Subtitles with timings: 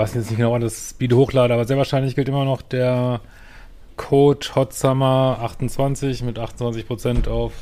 [0.00, 3.20] Weiß jetzt nicht genau, wann das Speed hochlade, aber sehr wahrscheinlich gilt immer noch der
[3.96, 7.52] Code HotSummer28 mit 28% auf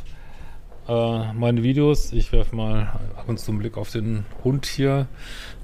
[0.89, 2.13] äh, meine Videos.
[2.13, 5.09] Ich werfe mal ab und zu einen Blick auf den Hund hier,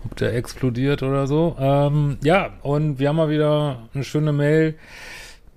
[0.05, 1.55] ob der explodiert oder so.
[1.61, 4.75] Ähm, ja, und wir haben mal wieder eine schöne Mail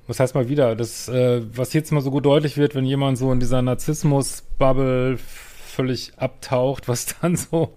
[0.08, 3.18] was heißt mal wieder, das, äh, was jetzt mal so gut deutlich wird, wenn jemand
[3.18, 7.76] so in dieser Narzissmus-Bubble völlig abtaucht, was dann so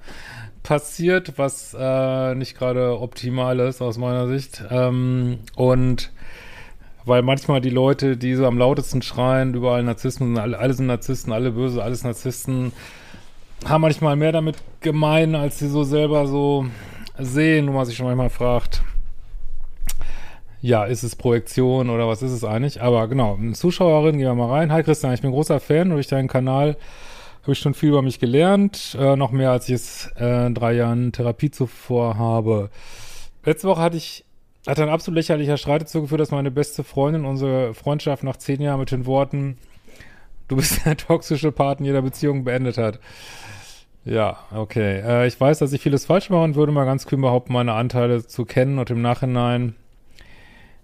[0.62, 4.62] passiert, was äh, nicht gerade optimal ist aus meiner Sicht.
[4.70, 6.11] Ähm, und
[7.05, 11.33] weil manchmal die Leute, die so am lautesten schreien, überall Narzissten, alle, alle sind Narzissten,
[11.33, 12.72] alle böse, alles Narzissten,
[13.64, 16.66] haben manchmal mehr damit gemein, als sie so selber so
[17.19, 18.83] sehen, wo man sich schon manchmal fragt,
[20.62, 22.83] ja, ist es Projektion oder was ist es eigentlich?
[22.83, 24.72] Aber genau, eine Zuschauerin, gehen wir mal rein.
[24.72, 26.77] Hi Christian, ich bin großer Fan durch deinen Kanal
[27.42, 30.55] habe ich schon viel über mich gelernt, äh, noch mehr als ich es äh, in
[30.55, 32.70] drei Jahren Therapie zuvor habe.
[33.44, 34.24] Letzte Woche hatte ich
[34.66, 38.60] hat ein absolut lächerlicher Streit dazu geführt, dass meine beste Freundin unsere Freundschaft nach zehn
[38.60, 39.56] Jahren mit den Worten
[40.50, 42.98] Du bist der toxische Part jeder Beziehung beendet hat.
[44.04, 44.98] Ja, okay.
[44.98, 47.75] Äh, ich weiß, dass ich vieles falsch mache und würde mal ganz kühn behaupten, meine
[47.75, 49.76] Anteile zu kennen und im Nachhinein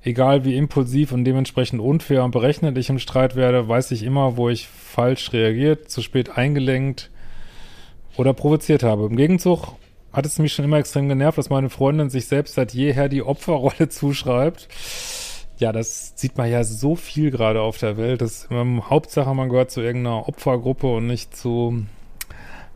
[0.06, 4.36] egal wie impulsiv und dementsprechend unfair und berechnet ich im Streit werde, weiß ich immer,
[4.36, 7.10] wo ich falsch reagiert, zu spät eingelenkt
[8.16, 9.06] oder provoziert habe.
[9.06, 9.74] Im Gegenzug
[10.12, 13.22] hat es mich schon immer extrem genervt, dass meine Freundin sich selbst seit jeher die
[13.22, 14.68] Opferrolle zuschreibt.
[15.58, 18.20] Ja, das sieht man ja so viel gerade auf der Welt.
[18.20, 21.84] Das ähm, Hauptsache, man gehört zu irgendeiner Opfergruppe und nicht zu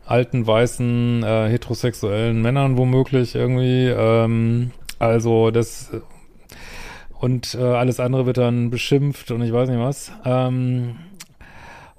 [0.05, 3.87] alten, weißen, äh, heterosexuellen Männern womöglich irgendwie.
[3.87, 5.91] Ähm, also das
[7.21, 10.11] und äh, alles andere wird dann beschimpft und ich weiß nicht was.
[10.25, 10.95] Ähm,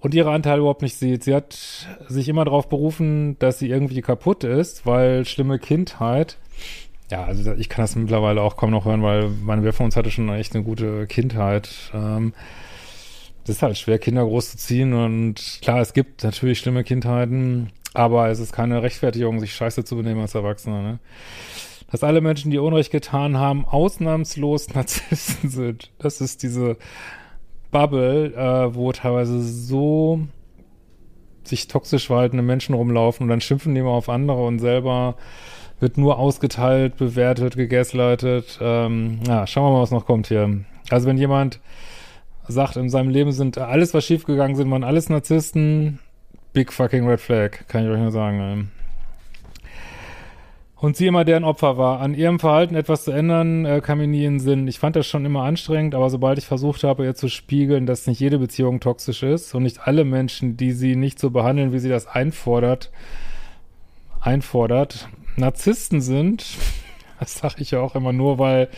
[0.00, 1.22] und ihre Anteile überhaupt nicht sieht.
[1.22, 6.38] Sie hat sich immer darauf berufen, dass sie irgendwie kaputt ist, weil schlimme Kindheit.
[7.08, 9.94] Ja, also ich kann das mittlerweile auch kaum noch hören, weil meine wer von uns
[9.94, 11.70] hatte schon echt eine gute Kindheit.
[11.94, 12.34] Ähm,
[13.44, 18.40] das ist halt schwer, Kinder großzuziehen und klar, es gibt natürlich schlimme Kindheiten, aber es
[18.40, 20.98] ist keine Rechtfertigung, sich scheiße zu benehmen als Erwachsener, ne?
[21.92, 25.90] Dass alle Menschen, die Unrecht getan haben, ausnahmslos Narzissten sind.
[25.98, 26.78] Das ist diese
[27.70, 30.20] Bubble, äh, wo teilweise so
[31.44, 35.16] sich toxisch verhaltene Menschen rumlaufen und dann schimpfen die mal auf andere und selber
[35.80, 38.58] wird nur ausgeteilt, bewertet, gegaslightet.
[38.62, 40.64] Ähm, ja, schauen wir mal, was noch kommt hier.
[40.90, 41.60] Also wenn jemand
[42.46, 45.98] sagt, in seinem Leben sind alles, was schiefgegangen sind, waren alles Narzissten,
[46.52, 48.70] big fucking red flag, kann ich euch nur sagen.
[50.82, 52.00] Und sie immer deren Opfer war.
[52.00, 54.66] An ihrem Verhalten etwas zu ändern, äh, kam mir nie in den Sinn.
[54.66, 58.08] Ich fand das schon immer anstrengend, aber sobald ich versucht habe, ihr zu spiegeln, dass
[58.08, 61.78] nicht jede Beziehung toxisch ist und nicht alle Menschen, die sie nicht so behandeln, wie
[61.78, 62.90] sie das einfordert,
[64.20, 66.44] einfordert, Narzissten sind,
[67.20, 68.68] das sage ich ja auch immer nur, weil,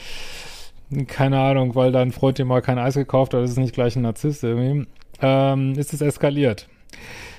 [1.06, 3.96] keine Ahnung, weil dein Freund dir mal kein Eis gekauft hat, das ist nicht gleich
[3.96, 4.86] ein Narzisst irgendwie,
[5.22, 6.68] ähm, ist es eskaliert.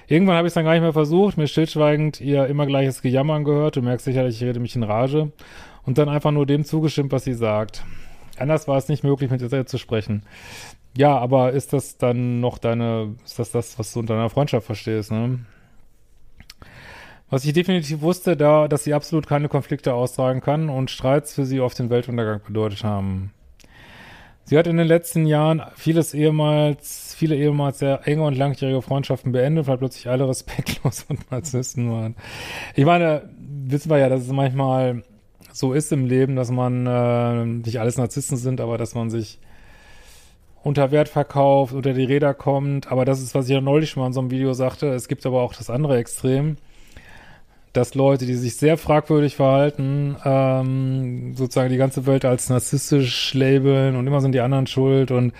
[0.07, 3.33] Irgendwann habe ich es dann gar nicht mehr versucht, mir stillschweigend ihr immer gleiches Gejammer
[3.33, 3.75] angehört.
[3.75, 5.31] Du merkst sicherlich, ich rede mich in Rage.
[5.83, 7.83] Und dann einfach nur dem zugestimmt, was sie sagt.
[8.38, 10.23] Anders war es nicht möglich, mit ihr zu sprechen.
[10.97, 14.65] Ja, aber ist das dann noch deine, ist das das, was du unter deiner Freundschaft
[14.65, 15.39] verstehst, ne?
[17.30, 21.45] Was ich definitiv wusste, da, dass sie absolut keine Konflikte austragen kann und Streits für
[21.45, 23.31] sie auf den Weltuntergang bedeutet haben.
[24.47, 29.31] Sie hat in den letzten Jahren vieles ehemals, viele ehemals sehr enge und langjährige Freundschaften
[29.31, 32.15] beendet, weil plötzlich alle respektlos und Narzissten waren.
[32.75, 35.03] Ich meine, wissen wir ja, dass es manchmal
[35.51, 39.39] so ist im Leben, dass man äh, nicht alles Narzissten sind, aber dass man sich
[40.62, 42.92] unter Wert verkauft, unter die Räder kommt.
[42.92, 44.88] Aber das ist, was ich ja neulich schon mal in so einem Video sagte.
[44.89, 46.57] Es gibt aber auch das andere Extrem
[47.77, 53.95] dass Leute, die sich sehr fragwürdig verhalten, ähm, sozusagen die ganze Welt als narzisstisch labeln
[53.95, 55.33] und immer sind die anderen schuld und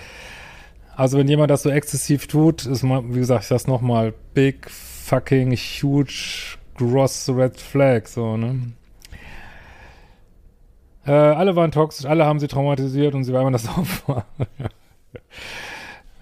[0.96, 5.52] Also wenn jemand das so exzessiv tut, ist mal, wie gesagt, sag's nochmal, big fucking
[5.56, 8.74] huge gross red flag, so, ne?
[11.06, 14.26] Äh, alle waren toxisch, alle haben sie traumatisiert und sie waren das Opfer.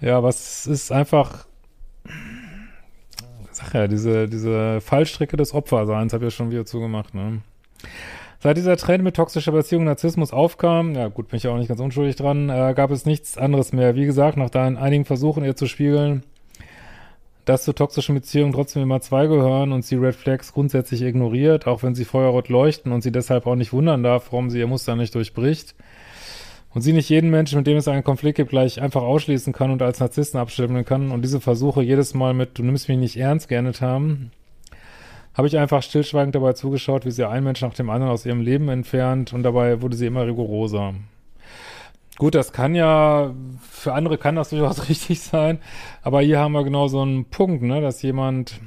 [0.00, 1.46] ja, was ist einfach,
[3.64, 7.40] sag ja, diese, diese Fallstricke des Opferseins, habe ich ja schon wieder zugemacht, ne?
[8.40, 11.80] Seit dieser Trend mit toxischer Beziehung Narzissmus aufkam, ja gut, bin ich auch nicht ganz
[11.80, 13.94] unschuldig dran, äh, gab es nichts anderes mehr.
[13.94, 16.24] Wie gesagt, nach deinen einigen Versuchen, ihr zu spiegeln,
[17.46, 21.82] dass zu toxischen Beziehungen trotzdem immer zwei gehören und sie Red Flags grundsätzlich ignoriert, auch
[21.82, 24.94] wenn sie feuerrot leuchten und sie deshalb auch nicht wundern darf, warum sie ihr Muster
[24.94, 25.74] nicht durchbricht.
[26.74, 29.70] Und sie nicht jeden Menschen, mit dem es einen Konflikt gibt, gleich einfach ausschließen kann
[29.70, 33.16] und als Narzissten abstempeln kann und diese Versuche jedes Mal mit, du nimmst mich nicht
[33.16, 34.32] ernst, geendet haben
[35.34, 38.40] habe ich einfach stillschweigend dabei zugeschaut, wie sie einen Mensch nach dem anderen aus ihrem
[38.40, 40.94] Leben entfernt und dabei wurde sie immer rigoroser.
[42.16, 43.34] Gut, das kann ja,
[43.68, 45.58] für andere kann das durchaus richtig sein,
[46.02, 48.60] aber hier haben wir genau so einen Punkt, ne, dass jemand,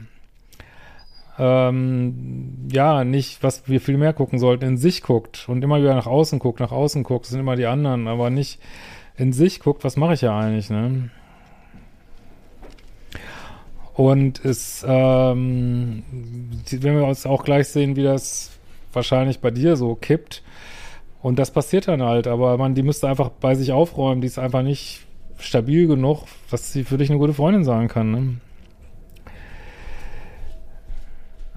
[1.39, 5.93] ähm, ja, nicht, was wir viel mehr gucken sollten, in sich guckt und immer wieder
[5.93, 8.59] nach außen guckt, nach außen guckt, das sind immer die anderen, aber nicht
[9.17, 11.09] in sich guckt, was mache ich ja eigentlich, ne?
[13.93, 16.03] Und es, ähm,
[16.69, 18.51] wenn wir uns auch gleich sehen, wie das
[18.93, 20.43] wahrscheinlich bei dir so kippt.
[21.23, 24.37] Und das passiert dann halt, aber man, die müsste einfach bei sich aufräumen, die ist
[24.37, 25.01] einfach nicht
[25.39, 28.11] stabil genug, dass sie für dich eine gute Freundin sein kann.
[28.11, 28.35] Ne?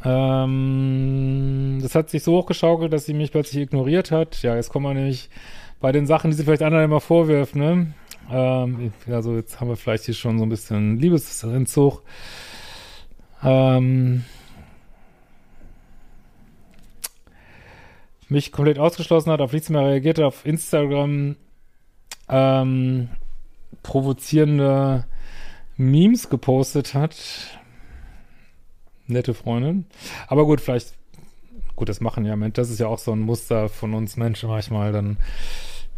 [0.05, 4.43] Ähm, das hat sich so hochgeschaukelt, dass sie mich plötzlich ignoriert hat.
[4.43, 5.29] Ja, jetzt kommen wir nämlich
[5.81, 7.93] bei den Sachen, die sie vielleicht anderen immer vorwirft, ne?
[8.31, 12.03] Ähm, also jetzt haben wir vielleicht hier schon so ein bisschen Liebesentzug.
[13.43, 14.25] Ähm,
[18.29, 21.37] mich komplett ausgeschlossen hat, auf nichts mehr reagiert hat, auf Instagram
[22.29, 23.09] ähm,
[23.83, 25.07] provozierende
[25.77, 27.60] Memes gepostet hat.
[29.11, 29.87] Nette Freundin.
[30.29, 30.95] Aber gut, vielleicht,
[31.77, 34.93] gut, das machen ja das ist ja auch so ein Muster von uns Menschen manchmal,
[34.93, 35.19] dann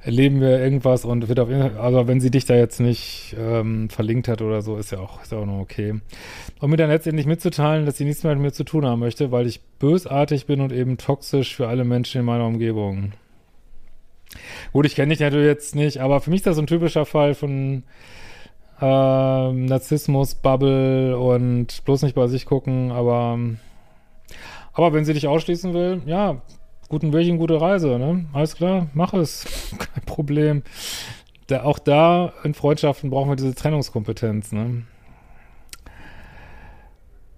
[0.05, 4.27] erleben wir irgendwas und wird auf, also wenn sie dich da jetzt nicht ähm, verlinkt
[4.27, 6.01] hat oder so, ist ja auch, ist ja auch noch okay.
[6.61, 9.31] Und mir dann letztendlich mitzuteilen, dass sie nichts mehr mit mir zu tun haben möchte,
[9.31, 13.13] weil ich bösartig bin und eben toxisch für alle Menschen in meiner Umgebung.
[14.73, 17.07] Gut, ich kenne dich natürlich jetzt nicht, aber für mich ist das so ein typischer
[17.07, 17.85] Fall von
[18.83, 23.39] ähm, Narzissmus, Bubble und bloß nicht bei sich gucken, aber
[24.75, 26.43] aber wenn sie dich ausschließen will, ja,
[26.89, 28.27] guten Weg gute Reise, ne?
[28.33, 29.47] Alles klar, mach es.
[29.79, 30.63] Kein Problem.
[31.47, 34.83] Da, auch da in Freundschaften brauchen wir diese Trennungskompetenz, ne?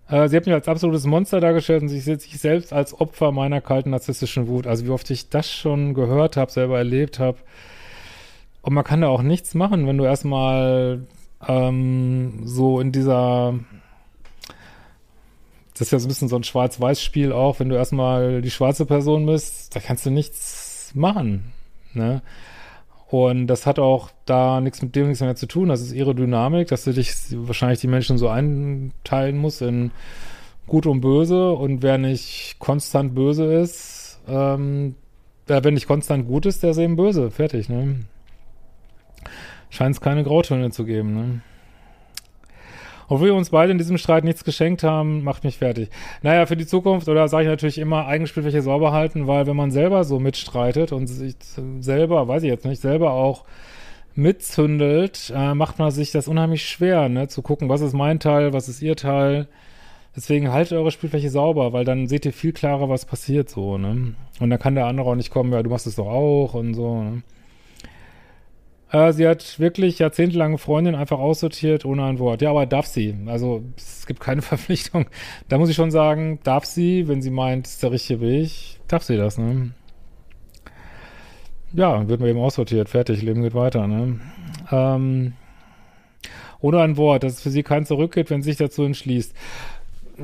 [0.08, 3.60] Äh, sie hat mich als absolutes Monster dargestellt und sich, sich selbst als Opfer meiner
[3.60, 4.66] kalten narzisstischen Wut.
[4.66, 7.38] Also wie oft ich das schon gehört habe, selber erlebt habe.
[8.62, 11.06] Und man kann da auch nichts machen, wenn du erstmal
[11.48, 13.54] ähm, so in dieser
[15.74, 18.86] das ist ja so ein bisschen so ein Schwarz-Weiß-Spiel auch, wenn du erstmal die schwarze
[18.86, 21.52] Person bist, da kannst du nichts machen,
[21.92, 22.22] ne?
[23.08, 25.68] Und das hat auch da nichts mit dem nichts mehr zu tun.
[25.68, 29.92] Das ist ihre Dynamik, dass du dich wahrscheinlich die Menschen so einteilen musst in
[30.66, 31.52] gut und böse.
[31.52, 34.96] Und wer nicht konstant böse ist, ähm,
[35.46, 37.30] wer wenn nicht konstant gut ist, der ist eben böse.
[37.30, 38.00] Fertig, ne?
[39.74, 41.40] Scheint es keine Grautöne zu geben, ne?
[43.08, 45.90] Obwohl wir uns beide in diesem Streit nichts geschenkt haben, macht mich fertig.
[46.22, 49.72] Naja, für die Zukunft, oder sage ich natürlich immer, Eigenspielfläche sauber halten, weil wenn man
[49.72, 51.34] selber so mitstreitet und sich
[51.80, 53.44] selber, weiß ich jetzt nicht, selber auch
[54.14, 58.52] mitzündelt, äh, macht man sich das unheimlich schwer, ne, zu gucken, was ist mein Teil,
[58.52, 59.48] was ist ihr Teil.
[60.14, 64.14] Deswegen haltet eure Spielfläche sauber, weil dann seht ihr viel klarer, was passiert so, ne.
[64.38, 66.74] Und dann kann der andere auch nicht kommen, ja, du machst es doch auch und
[66.74, 67.22] so, ne.
[68.94, 72.42] Äh, sie hat wirklich jahrzehntelange Freundin einfach aussortiert ohne ein Wort.
[72.42, 73.12] Ja, aber darf sie?
[73.26, 75.06] Also es gibt keine Verpflichtung.
[75.48, 79.02] Da muss ich schon sagen, darf sie, wenn sie meint, ist der richtige Weg, darf
[79.02, 79.72] sie das, ne?
[81.72, 84.20] Ja, wird man eben aussortiert, fertig, Leben geht weiter, ne?
[84.70, 85.32] Ähm,
[86.60, 89.34] ohne ein Wort, dass es für sie kein Zurück wenn sie sich dazu entschließt.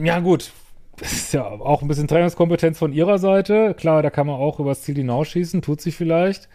[0.00, 0.52] Ja, gut,
[0.96, 3.74] das ist ja auch ein bisschen Trainingskompetenz von ihrer Seite.
[3.74, 6.48] Klar, da kann man auch übers Ziel hinausschießen, tut sie vielleicht.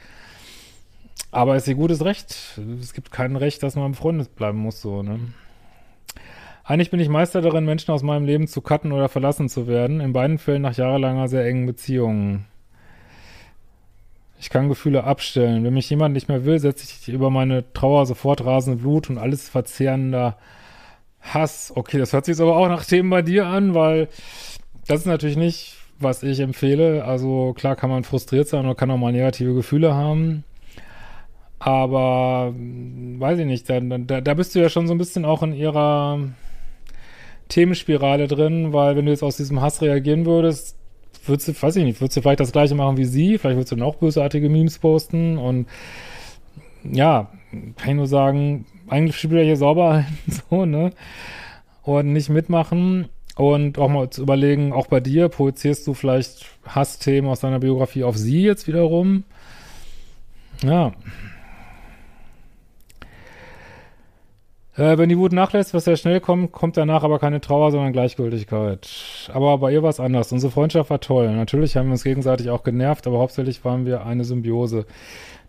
[1.36, 2.62] Aber ist ihr gutes Recht.
[2.80, 5.20] Es gibt kein Recht, dass man befreundet bleiben muss, so, ne?
[6.64, 10.00] Eigentlich bin ich Meister darin, Menschen aus meinem Leben zu cutten oder verlassen zu werden.
[10.00, 12.46] In beiden Fällen nach jahrelanger, sehr engen Beziehungen.
[14.40, 15.66] Ich kann Gefühle abstellen.
[15.66, 19.18] Wenn mich jemand nicht mehr will, setze ich über meine Trauer sofort rasende Blut und
[19.18, 20.38] alles verzehrender
[21.20, 21.74] Hass.
[21.76, 24.08] Okay, das hört sich aber auch nach Themen bei dir an, weil
[24.88, 27.04] das ist natürlich nicht, was ich empfehle.
[27.04, 30.46] Also klar kann man frustriert sein oder kann auch mal negative Gefühle haben.
[31.60, 35.26] Aber hm, weiß ich nicht, da, da, da bist du ja schon so ein bisschen
[35.26, 36.20] auch in ihrer
[37.50, 40.78] Themenspirale drin, weil wenn du jetzt aus diesem Hass reagieren würdest,
[41.26, 43.72] würdest du, weiß ich nicht, würdest du vielleicht das gleiche machen wie sie, vielleicht würdest
[43.72, 45.68] du noch bösartige Memes posten und
[46.84, 47.32] ja,
[47.78, 50.08] kann ich nur sagen, eigentlich spielt er hier sauber ein,
[50.50, 50.92] so, ne?
[51.84, 57.30] Und nicht mitmachen und auch mal zu überlegen, auch bei dir, projizierst du vielleicht Hassthemen
[57.30, 59.24] aus deiner Biografie auf sie jetzt wiederum?
[60.64, 60.94] Ja.
[64.78, 67.94] Äh, wenn die Wut nachlässt, was sehr schnell kommt, kommt danach aber keine Trauer, sondern
[67.94, 68.90] Gleichgültigkeit.
[69.34, 70.32] Aber bei ihr war es anders.
[70.32, 71.34] Unsere Freundschaft war toll.
[71.34, 74.86] Natürlich haben wir uns gegenseitig auch genervt, aber hauptsächlich waren wir eine Symbiose.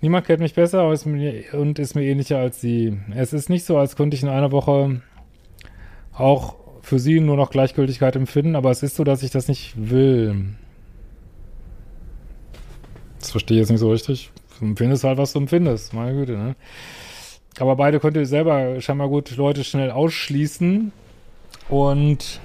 [0.00, 2.99] Niemand kennt mich besser ist mir, und ist mir ähnlicher als sie.
[3.14, 5.00] Es ist nicht so, als könnte ich in einer Woche
[6.12, 9.75] auch für sie nur noch Gleichgültigkeit empfinden, aber es ist so, dass ich das nicht
[9.76, 10.54] will.
[13.18, 14.30] Das verstehe ich jetzt nicht so richtig.
[14.61, 15.95] Du empfindest halt, was du empfindest.
[15.95, 16.54] Meine Güte, ne?
[17.59, 20.93] Aber beide könnt ihr selber scheinbar gut Leute schnell ausschließen.
[21.69, 22.41] Und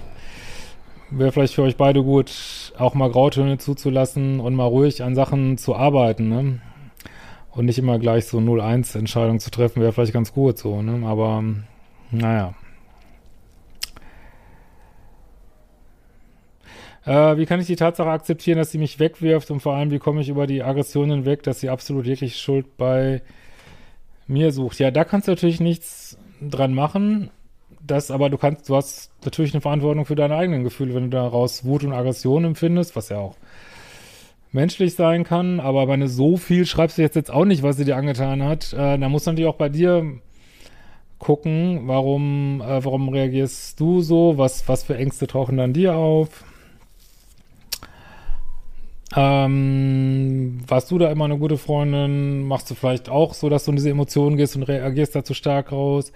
[1.11, 5.57] wäre vielleicht für euch beide gut, auch mal Grautöne zuzulassen und mal ruhig an Sachen
[5.57, 6.61] zu arbeiten, ne?
[7.51, 11.05] Und nicht immer gleich so 0-1-Entscheidungen zu treffen, wäre vielleicht ganz gut so, ne?
[11.05, 11.43] Aber,
[12.11, 12.53] naja.
[17.05, 19.99] Äh, wie kann ich die Tatsache akzeptieren, dass sie mich wegwirft und vor allem, wie
[19.99, 23.21] komme ich über die Aggressionen weg, dass sie absolut jegliche Schuld bei
[24.31, 24.79] mir sucht.
[24.79, 27.29] Ja, da kannst du natürlich nichts dran machen.
[27.85, 31.17] Das, aber du kannst, du hast natürlich eine Verantwortung für deine eigenen Gefühle, wenn du
[31.17, 33.35] daraus Wut und Aggression empfindest, was ja auch
[34.51, 35.59] menschlich sein kann.
[35.59, 38.43] Aber wenn du so viel schreibst du jetzt, jetzt auch nicht, was sie dir angetan
[38.43, 40.19] hat, äh, dann muss natürlich auch bei dir
[41.17, 46.43] gucken, warum, äh, warum reagierst du so, was, was für Ängste tauchen dann dir auf.
[49.15, 52.43] Ähm, warst du da immer eine gute Freundin?
[52.43, 55.33] Machst du vielleicht auch so, dass du in diese Emotionen gehst und reagierst da zu
[55.33, 56.11] stark raus?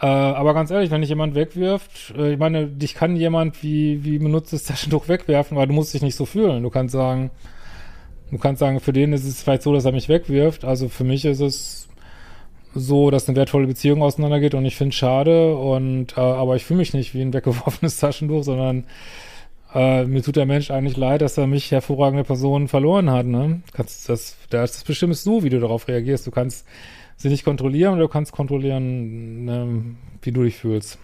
[0.00, 4.04] Äh, aber ganz ehrlich, wenn dich jemand wegwirft, äh, ich meine, dich kann jemand wie,
[4.04, 6.62] wie benutztes Taschentuch wegwerfen, weil du musst dich nicht so fühlen.
[6.62, 7.30] Du kannst sagen,
[8.30, 10.64] du kannst sagen, für den ist es vielleicht so, dass er mich wegwirft.
[10.64, 11.88] Also für mich ist es
[12.74, 16.64] so, dass eine wertvolle Beziehung auseinandergeht und ich finde es schade und äh, aber ich
[16.64, 18.84] fühle mich nicht wie ein weggeworfenes Taschentuch, sondern
[19.74, 23.62] äh, mir tut der Mensch eigentlich leid, dass er mich hervorragende Personen verloren hat, ne?
[23.72, 26.26] Kannst das, das bestimmst du, wie du darauf reagierst.
[26.26, 26.66] Du kannst
[27.16, 29.84] sie nicht kontrollieren oder du kannst kontrollieren, ne,
[30.22, 30.98] wie du dich fühlst.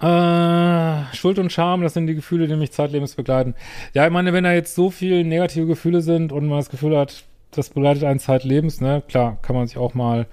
[0.00, 3.54] Äh, Schuld und Scham, das sind die Gefühle, die mich zeitlebens begleiten.
[3.92, 6.96] Ja, ich meine, wenn da jetzt so viele negative Gefühle sind und man das Gefühl
[6.96, 10.26] hat, das begleitet einen zeitlebens, ne, klar, kann man sich auch mal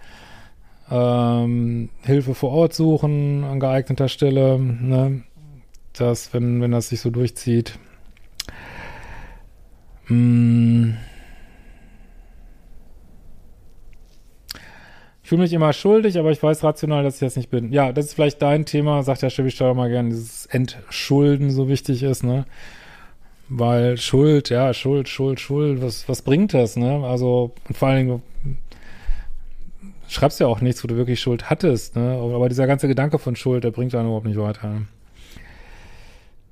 [0.90, 5.24] ähm, Hilfe vor Ort suchen an geeigneter Stelle, ne?
[5.94, 7.80] Das, wenn, wenn das sich so durchzieht.
[10.06, 10.98] Hm.
[15.24, 17.74] Ich fühle mich immer schuldig, aber ich weiß rational, dass ich das nicht bin.
[17.74, 22.02] Ja, das ist vielleicht dein Thema, sagt der Steuer mal gerne, dieses Entschulden so wichtig
[22.04, 22.46] ist, ne?
[23.50, 27.04] Weil Schuld, ja, Schuld, Schuld, Schuld, was, was bringt das, ne?
[27.04, 28.22] Also, und vor allen Dingen,
[30.08, 32.20] schreibst ja auch nichts, wo du wirklich Schuld hattest, ne?
[32.22, 34.82] Aber dieser ganze Gedanke von Schuld, der bringt einen überhaupt nicht weiter.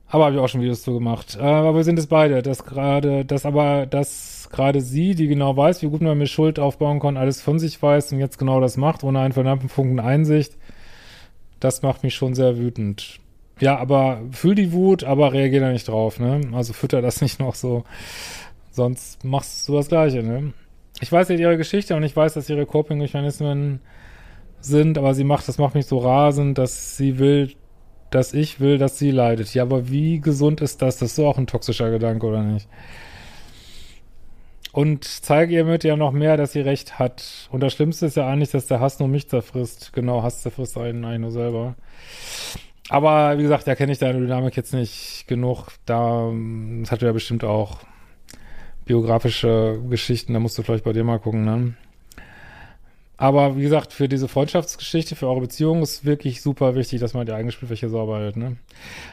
[0.07, 1.37] Aber habe ich auch schon Videos zu gemacht.
[1.39, 5.57] Äh, aber wir sind es beide, dass gerade, dass aber, dass gerade sie, die genau
[5.57, 8.61] weiß, wie gut man mit Schuld aufbauen kann, alles von sich weiß und jetzt genau
[8.61, 10.55] das macht, ohne einen verdammten Funken Einsicht,
[11.59, 13.19] das macht mich schon sehr wütend.
[13.59, 16.41] Ja, aber fühl die Wut, aber reagier da nicht drauf, ne?
[16.53, 17.83] Also fütter das nicht noch so.
[18.71, 20.53] Sonst machst du das Gleiche, ne?
[21.01, 23.81] Ich weiß ja ihre Geschichte und ich weiß, dass ihre Coping-Mechanismen
[24.61, 27.53] sind, aber sie macht, das macht mich so rasend, dass sie will,
[28.09, 29.53] dass ich will, dass sie leidet.
[29.53, 30.97] Ja, aber wie gesund ist das?
[30.97, 32.67] Das ist so auch ein toxischer Gedanke, oder nicht?
[34.71, 37.47] Und zeige ihr mit ja noch mehr, dass sie recht hat.
[37.49, 39.93] Und das Schlimmste ist ja eigentlich, dass der Hass nur mich zerfrisst.
[39.93, 41.75] Genau, Hass zerfrisst einen eigentlich nur selber.
[42.89, 45.69] Aber wie gesagt, da kenne ich deine Dynamik jetzt nicht genug.
[45.85, 46.31] Da,
[46.81, 47.79] das hat ja bestimmt auch
[48.85, 51.73] biografische Geschichten, da musst du vielleicht bei dir mal gucken, ne?
[53.17, 57.25] Aber wie gesagt, für diese Freundschaftsgeschichte, für eure Beziehung ist wirklich super wichtig, dass man
[57.25, 58.35] die eigene Spielfläche sauber hält.
[58.35, 58.57] Ne?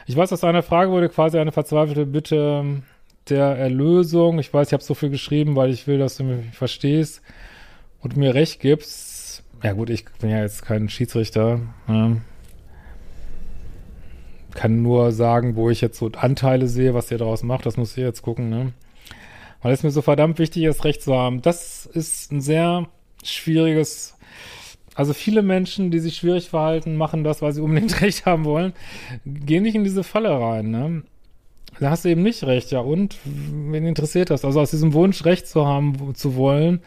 [0.07, 2.83] Ich weiß, aus deiner Frage wurde quasi eine verzweifelte Bitte
[3.29, 4.39] der Erlösung.
[4.39, 7.21] Ich weiß, ich habe so viel geschrieben, weil ich will, dass du mich verstehst
[8.01, 9.43] und mir recht gibst.
[9.63, 11.61] Ja gut, ich bin ja jetzt kein Schiedsrichter.
[11.87, 12.21] Ne?
[14.53, 17.65] Kann nur sagen, wo ich jetzt so Anteile sehe, was ihr daraus macht.
[17.65, 18.49] Das muss ihr jetzt gucken.
[18.49, 18.73] Ne?
[19.63, 21.41] Weil es mir so verdammt wichtig ist, Recht zu haben.
[21.41, 22.87] Das ist ein sehr
[23.23, 24.15] schwieriges,
[24.93, 28.73] also viele Menschen, die sich schwierig verhalten, machen das, weil sie unbedingt Recht haben wollen,
[29.25, 31.03] gehen nicht in diese Falle rein, ne?
[31.79, 32.79] da hast du eben nicht recht, ja.
[32.79, 34.45] Und wen interessiert das?
[34.45, 36.81] Also aus diesem Wunsch, Recht zu haben, zu wollen,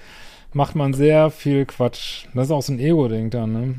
[0.52, 2.26] macht man sehr viel Quatsch.
[2.34, 3.74] Das ist auch so ein Ego-Ding dann, ne?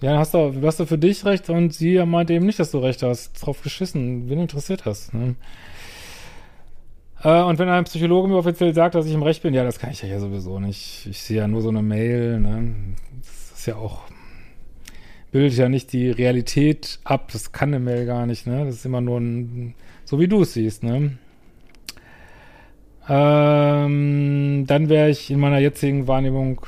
[0.00, 2.78] Ja, hast du, hast du für dich recht und sie meint eben nicht, dass du
[2.78, 3.34] recht hast.
[3.34, 4.30] Drauf geschissen.
[4.30, 5.34] Wen interessiert das, ne?
[7.22, 9.78] Äh, und wenn ein Psychologe mir offiziell sagt, dass ich im Recht bin, ja, das
[9.78, 11.06] kann ich ja sowieso nicht.
[11.06, 12.74] Ich sehe ja nur so eine Mail, ne?
[13.20, 14.02] Das ist ja auch
[15.30, 17.30] bildet ja nicht die Realität ab.
[17.32, 18.64] Das kann eine Mail gar nicht, ne?
[18.64, 19.74] Das ist immer nur ein,
[20.04, 21.18] so wie du es siehst, ne?
[23.08, 26.60] Ähm, dann wäre ich in meiner jetzigen Wahrnehmung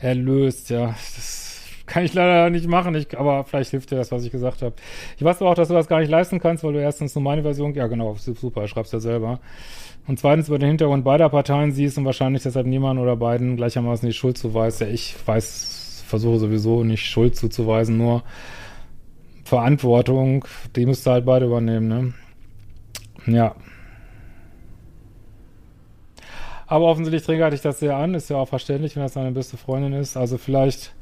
[0.00, 0.86] erlöst, ja.
[0.86, 1.53] Das
[1.94, 4.74] kann ich leider nicht machen, ich, aber vielleicht hilft dir das, was ich gesagt habe.
[5.16, 7.22] Ich weiß aber auch, dass du das gar nicht leisten kannst, weil du erstens nur
[7.22, 9.38] meine Version, ja genau, super, schreibst ja selber.
[10.08, 14.08] Und zweitens über den Hintergrund beider Parteien siehst und wahrscheinlich deshalb niemand oder beiden gleichermaßen
[14.08, 14.80] die Schuld zuweist.
[14.80, 18.24] Ja, ich weiß versuche sowieso nicht Schuld zuzuweisen, nur
[19.44, 22.12] Verantwortung, die müsst ihr halt beide übernehmen, ne?
[23.32, 23.54] Ja.
[26.66, 29.56] Aber offensichtlich triggert dich das sehr an, ist ja auch verständlich, wenn das deine beste
[29.56, 30.16] Freundin ist.
[30.16, 30.92] Also vielleicht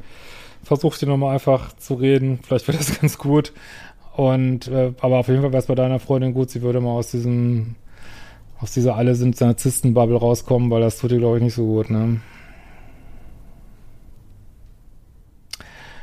[0.62, 3.52] versucht ihr nochmal einfach zu reden, vielleicht wird das ganz gut.
[4.14, 6.90] Und, äh, aber auf jeden Fall wäre es bei deiner Freundin gut, sie würde mal
[6.90, 7.76] aus diesem,
[8.60, 11.90] aus dieser alle sind Narzissten-Bubble rauskommen, weil das tut ihr, glaube ich, nicht so gut,
[11.90, 12.20] ne?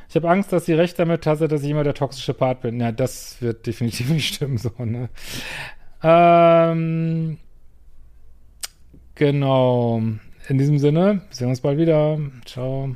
[0.09, 2.79] Ich habe Angst, dass sie recht damit hatte, dass ich immer der toxische Part bin.
[2.79, 5.09] Ja, das wird definitiv nicht stimmen, so, ne?
[6.01, 7.37] Ähm,
[9.13, 10.01] genau.
[10.47, 12.17] In diesem Sinne, sehen wir uns bald wieder.
[12.45, 12.95] Ciao.